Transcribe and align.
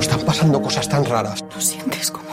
Están 0.00 0.20
pasando 0.20 0.60
cosas 0.62 0.88
tan 0.88 1.04
raras. 1.04 1.44
¿No 1.54 1.60
sientes 1.60 2.10
como 2.10 2.28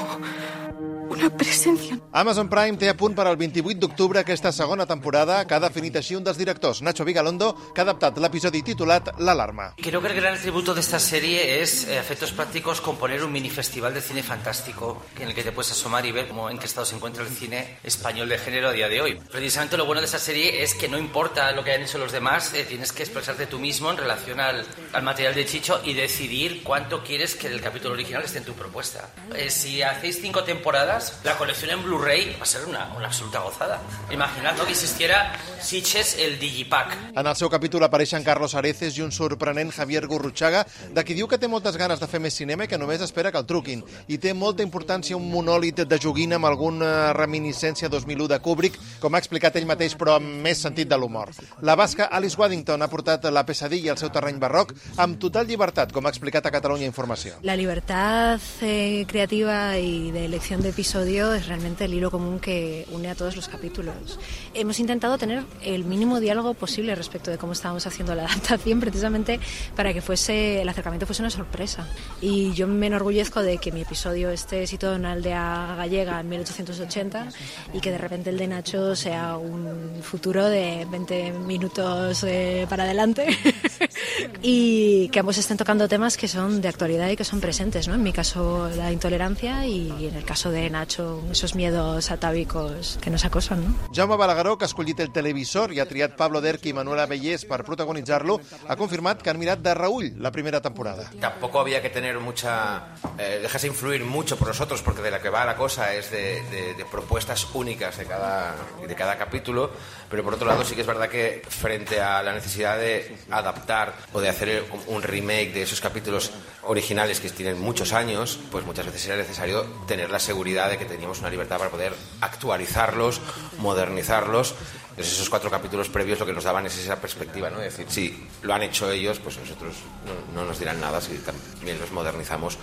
una 1.26 1.38
presencia? 1.38 2.00
Amazon 2.12 2.48
Prime 2.50 2.78
té 2.78 2.90
a 2.90 2.96
punt 2.98 3.16
per 3.18 3.26
al 3.28 3.38
28 3.38 3.80
d'octubre 3.82 4.22
aquesta 4.22 4.52
segona 4.54 4.86
temporada 4.86 5.42
que 5.48 5.56
ha 5.56 5.60
definit 5.64 5.98
així 5.98 6.16
un 6.16 6.24
dels 6.24 6.38
directors, 6.38 6.82
Nacho 6.86 7.06
Vigalondo, 7.08 7.52
que 7.74 7.82
ha 7.82 7.86
adaptat 7.86 8.20
l'episodi 8.22 8.62
titulat 8.64 9.16
L'Alarma. 9.20 9.74
Creo 9.82 10.02
que 10.02 10.12
el 10.12 10.16
gran 10.16 10.36
atributo 10.36 10.74
de 10.74 10.82
esta 10.82 11.00
serie 11.00 11.62
es 11.62 11.86
eh, 11.88 11.98
efectos 11.98 12.32
prácticos 12.32 12.82
componer 12.82 13.24
un 13.24 13.32
mini 13.32 13.50
festival 13.50 13.94
de 13.94 14.02
cine 14.02 14.24
fantástico 14.24 15.04
en 15.20 15.30
el 15.30 15.36
que 15.36 15.44
te 15.44 15.52
puedes 15.52 15.72
asomar 15.72 16.06
y 16.06 16.12
ver 16.12 16.28
cómo 16.28 16.50
en 16.50 16.58
qué 16.58 16.66
estado 16.66 16.86
se 16.86 16.96
encuentra 16.96 17.24
el 17.24 17.30
cine 17.30 17.78
español 17.84 18.30
de 18.30 18.38
género 18.38 18.70
a 18.70 18.72
día 18.72 18.88
de 18.88 19.02
hoy. 19.02 19.20
Precisamente 19.32 19.78
lo 19.78 19.86
bueno 19.86 20.02
de 20.02 20.06
esta 20.06 20.20
serie 20.20 20.64
es 20.64 20.76
que 20.76 20.88
no 20.88 20.98
importa 20.98 21.52
lo 21.52 21.64
que 21.64 21.72
hayan 21.72 21.84
hecho 21.84 21.98
los 21.98 22.12
demás, 22.12 22.54
eh, 22.54 22.66
tienes 22.66 22.92
que 22.92 23.04
expresarte 23.04 23.48
tú 23.48 23.60
mismo 23.60 23.90
en 23.90 23.98
relación 23.98 24.40
al, 24.40 24.66
al 24.94 25.04
material 25.04 25.34
de 25.34 25.46
Chicho 25.46 25.82
y 25.84 25.94
decidir 25.94 26.64
cuánto 26.64 27.04
quieres 27.04 27.36
que 27.36 27.48
el 27.48 27.62
capítulo 27.62 27.94
original 27.94 28.24
esté 28.24 28.38
en 28.38 28.46
tu 28.46 28.54
propuesta. 28.54 29.10
Eh, 29.36 29.50
si 29.50 29.82
hacéis 29.82 30.22
cinco 30.22 30.44
temporadas, 30.44 31.15
la 31.24 31.38
colección 31.38 31.72
en 31.72 31.84
Blu-ray 31.84 32.36
va 32.38 32.44
a 32.44 32.46
ser 32.46 32.66
una, 32.66 32.92
una 32.96 33.08
absoluta 33.08 33.40
gozada. 33.40 33.82
Imaginad 34.12 34.56
¿no? 34.58 34.66
que 34.66 34.72
existiera 34.72 35.34
Sitches 35.62 36.18
el 36.20 36.40
Digipack. 36.40 37.18
En 37.18 37.26
el 37.26 37.36
seu 37.36 37.50
capítol 37.50 37.84
apareixen 37.88 38.24
Carlos 38.24 38.54
Areces 38.54 38.98
i 38.98 39.02
un 39.02 39.12
sorprenent 39.12 39.72
Javier 39.74 40.06
Gurruchaga, 40.06 40.66
de 40.94 41.04
qui 41.06 41.16
diu 41.18 41.28
que 41.28 41.40
té 41.42 41.50
moltes 41.50 41.78
ganes 41.82 42.02
de 42.02 42.10
fer 42.10 42.22
més 42.22 42.38
cinema 42.38 42.66
i 42.66 42.70
que 42.70 42.78
només 42.78 43.02
espera 43.02 43.32
que 43.34 43.42
el 43.42 43.48
truquin. 43.50 43.82
I 44.08 44.20
té 44.22 44.36
molta 44.38 44.62
importància 44.66 45.18
un 45.18 45.26
monòlit 45.32 45.82
de 45.90 46.00
joguina 46.02 46.38
amb 46.38 46.50
alguna 46.50 47.14
reminiscència 47.18 47.90
2001 47.90 48.30
de 48.36 48.40
Kubrick, 48.46 48.78
com 49.02 49.16
ha 49.16 49.22
explicat 49.24 49.58
ell 49.58 49.66
mateix, 49.66 49.98
però 49.98 50.20
amb 50.20 50.46
més 50.46 50.62
sentit 50.62 50.90
de 50.92 51.00
l'humor. 51.00 51.34
La 51.66 51.76
basca 51.76 52.10
Alice 52.12 52.38
Waddington 52.38 52.82
ha 52.82 52.92
portat 52.92 53.26
la 53.34 53.46
pesadilla 53.46 53.96
al 53.96 54.02
seu 54.02 54.14
terreny 54.14 54.38
barroc 54.42 54.76
amb 55.02 55.18
total 55.22 55.50
llibertat, 55.50 55.94
com 55.96 56.06
ha 56.06 56.14
explicat 56.14 56.46
a 56.46 56.54
Catalunya 56.54 56.86
Informació. 56.86 57.40
La 57.42 57.56
libertad 57.56 58.40
eh, 58.62 59.06
creativa 59.08 59.78
y 59.78 60.12
de 60.12 60.26
elección 60.26 60.62
de 60.62 60.72
es 61.06 61.48
realmente 61.48 61.86
el 61.86 61.94
hilo 61.94 62.10
común 62.10 62.40
que 62.40 62.88
une 62.92 63.10
a 63.10 63.16
todos 63.16 63.36
los 63.36 63.48
capítulos. 63.48 64.20
Hemos 64.54 64.80
intentado 64.80 65.18
tener 65.18 65.44
el 65.62 65.86
mínimo 65.86 66.20
diálogo 66.20 66.56
posible 66.56 66.96
respecto 66.96 67.30
de 67.30 67.38
cómo 67.38 67.54
estábamos 67.54 67.86
haciendo 67.86 68.16
la 68.16 68.26
adaptación, 68.26 68.80
precisamente 68.80 69.40
para 69.76 69.94
que 69.94 70.02
fuese 70.02 70.62
el 70.62 70.70
acercamiento 70.70 71.06
fuese 71.06 71.22
una 71.22 71.30
sorpresa. 71.30 71.88
Y 72.22 72.54
yo 72.54 72.68
me 72.68 72.88
enorgullezco 72.88 73.42
de 73.42 73.58
que 73.60 73.72
mi 73.72 73.82
episodio 73.82 74.32
esté 74.32 74.66
situado 74.66 74.96
en 74.96 75.02
una 75.02 75.12
aldea 75.12 75.76
gallega 75.78 76.20
en 76.20 76.30
1880 76.30 77.30
y 77.74 77.82
que 77.82 77.92
de 77.92 77.98
repente 77.98 78.32
el 78.32 78.38
de 78.38 78.48
Nacho 78.48 78.96
sea 78.96 79.38
un 79.38 80.02
futuro 80.02 80.50
de 80.50 80.88
20 80.90 81.34
minutos 81.46 82.24
eh, 82.24 82.66
para 82.70 82.84
adelante 82.84 83.28
y 84.42 85.10
que 85.10 85.20
ambos 85.20 85.38
estén 85.38 85.58
tocando 85.58 85.88
temas 85.88 86.18
que 86.18 86.28
son 86.28 86.62
de 86.62 86.68
actualidad 86.68 87.10
y 87.10 87.16
que 87.16 87.24
son 87.24 87.40
presentes, 87.42 87.88
¿no? 87.88 87.96
En 87.96 88.04
mi 88.04 88.14
caso 88.14 88.70
la 88.76 88.92
intolerancia 88.92 89.66
y 89.66 90.08
en 90.08 90.16
el 90.16 90.24
caso 90.26 90.52
de 90.52 90.70
Nacho 90.70 91.24
esos 91.32 91.56
miedos 91.56 92.12
atávicos 92.12 92.98
que 93.02 93.10
nos 93.10 93.26
acosan, 93.26 93.64
¿no? 93.66 93.76
Jaume 93.94 94.16
Balagueró, 94.18 94.58
que 94.58 94.66
ha 94.66 94.68
escollit 94.68 95.00
el 95.00 95.12
televisor 95.12 95.74
i 95.74 95.80
ha 95.80 95.86
triat 95.88 96.16
Pablo 96.16 96.42
Derqui 96.42 96.70
i 96.70 96.74
Manuela 96.74 97.06
Bellés 97.06 97.46
per 97.46 97.64
protagonitzar-lo, 97.66 98.40
ha 98.68 98.76
confirmat 98.76 99.22
que 99.22 99.30
han 99.30 99.40
mirat 99.40 99.60
de 99.60 99.74
reull 99.74 100.14
la 100.20 100.32
primera 100.32 100.62
temporada. 100.62 101.10
Tampoco 101.20 101.60
había 101.60 101.82
que 101.82 101.90
tener 101.90 102.20
mucha... 102.20 102.96
Eh, 103.18 103.40
dejarse 103.42 103.68
influir 103.68 104.04
mucho 104.04 104.38
por 104.38 104.48
nosotros, 104.50 104.82
porque 104.82 105.02
de 105.02 105.12
la 105.12 105.22
que 105.22 105.30
va 105.30 105.46
la 105.46 105.56
cosa 105.56 105.94
es 105.94 106.12
de, 106.12 106.42
de- 106.52 106.74
de 106.76 106.86
propuestas 106.86 107.48
únicas 107.54 107.98
de 107.98 108.06
cada, 108.06 108.56
de 108.88 108.96
cada 108.96 109.18
capítulo, 109.18 109.72
pero 110.10 110.24
por 110.24 110.34
otro 110.34 110.48
lado 110.48 110.64
sí 110.66 110.76
que 110.76 110.82
es 110.82 110.88
verdad 110.88 111.08
que 111.10 111.42
frente 111.48 112.00
a 112.02 112.22
la 112.24 112.34
necesidad 112.34 112.78
de 112.78 113.16
adaptar 113.32 113.65
o 114.14 114.22
de 114.22 114.30
hacer 114.30 114.66
un 114.88 115.02
remake 115.02 115.54
de 115.54 115.64
esos 115.64 115.82
capítulos 115.82 116.32
originales 116.64 117.20
que 117.20 117.30
tienen 117.30 117.60
muchos 117.60 117.94
años, 117.94 118.40
pues 118.52 118.66
muchas 118.66 118.86
veces 118.86 119.06
era 119.08 119.18
necesario 119.18 119.64
tener 119.88 120.10
la 120.10 120.20
seguridad 120.20 120.70
de 120.70 120.78
que 120.78 120.86
teníamos 120.86 121.20
una 121.20 121.30
libertad 121.30 121.58
para 121.58 121.70
poder 121.70 121.94
actualizarlos, 122.22 123.22
modernizarlos. 123.58 124.56
Entonces 124.92 125.14
esos 125.14 125.30
cuatro 125.30 125.52
capítulos 125.52 125.90
previos 125.90 126.20
lo 126.20 126.26
que 126.26 126.32
nos 126.32 126.46
daban 126.46 126.66
es 126.66 126.78
esa 126.78 126.96
perspectiva, 127.02 127.50
¿no? 127.50 127.62
Es 127.62 127.76
decir, 127.76 127.86
si 127.90 128.28
lo 128.44 128.54
han 128.54 128.64
hecho 128.64 128.90
ellos, 128.90 129.20
pues 129.20 129.38
nosotros 129.38 129.76
no, 130.06 130.42
no 130.42 130.48
nos 130.48 130.58
dirán 130.58 130.80
nada 130.80 131.02
si 131.02 131.18
también 131.18 131.80
los 131.80 131.92
modernizamos 131.92 132.58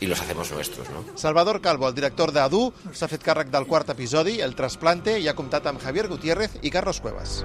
y 0.00 0.06
los 0.06 0.20
hacemos 0.20 0.50
nuestros, 0.50 0.90
¿no? 0.90 1.04
Salvador 1.16 1.60
Calvo, 1.60 1.88
el 1.88 1.94
director 1.94 2.32
d'Adu, 2.32 2.72
s'ha 2.92 3.08
fet 3.08 3.22
càrrec 3.22 3.52
del 3.54 3.70
quart 3.70 3.94
episodi, 3.94 4.40
El 4.42 4.58
trasplante, 4.58 5.16
i 5.20 5.30
ha 5.30 5.38
comptat 5.38 5.70
amb 5.70 5.80
Javier 5.80 6.08
Gutiérrez 6.10 6.58
i 6.62 6.74
Carlos 6.74 7.00
Cuevas. 7.00 7.44